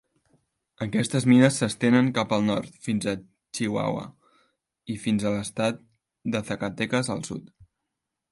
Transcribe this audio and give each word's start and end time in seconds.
Aquestes 0.85 1.25
mines 1.31 1.57
s'estenen 1.61 2.07
cap 2.17 2.33
al 2.37 2.45
nord 2.47 2.79
fins 2.87 3.05
a 3.11 3.13
Chihuahua 3.57 4.07
i 4.93 4.97
fins 5.05 5.25
a 5.25 5.35
l'estat 5.37 5.83
de 6.37 6.45
Zacatecas 6.51 7.13
al 7.17 7.25
sud. 7.29 7.55